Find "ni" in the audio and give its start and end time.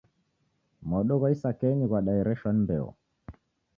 2.53-2.59